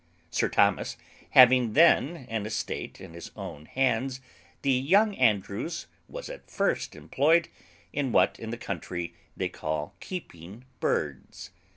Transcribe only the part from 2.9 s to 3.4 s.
in his